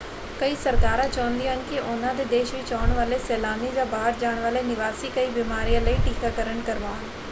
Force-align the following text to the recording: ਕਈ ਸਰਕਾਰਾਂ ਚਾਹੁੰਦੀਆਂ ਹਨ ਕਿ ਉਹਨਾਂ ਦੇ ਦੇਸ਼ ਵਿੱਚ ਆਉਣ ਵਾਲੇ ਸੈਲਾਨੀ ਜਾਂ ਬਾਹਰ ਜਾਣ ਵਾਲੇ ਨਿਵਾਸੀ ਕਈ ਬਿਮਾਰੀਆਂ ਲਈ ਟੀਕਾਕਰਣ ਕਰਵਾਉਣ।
ਕਈ 0.39 0.55
ਸਰਕਾਰਾਂ 0.55 1.07
ਚਾਹੁੰਦੀਆਂ 1.07 1.53
ਹਨ 1.53 1.61
ਕਿ 1.63 1.79
ਉਹਨਾਂ 1.79 2.13
ਦੇ 2.15 2.25
ਦੇਸ਼ 2.27 2.53
ਵਿੱਚ 2.53 2.73
ਆਉਣ 2.73 2.93
ਵਾਲੇ 2.93 3.19
ਸੈਲਾਨੀ 3.27 3.71
ਜਾਂ 3.71 3.85
ਬਾਹਰ 3.87 4.13
ਜਾਣ 4.19 4.39
ਵਾਲੇ 4.39 4.63
ਨਿਵਾਸੀ 4.63 5.09
ਕਈ 5.11 5.29
ਬਿਮਾਰੀਆਂ 5.31 5.81
ਲਈ 5.81 5.97
ਟੀਕਾਕਰਣ 6.05 6.61
ਕਰਵਾਉਣ। 6.63 7.09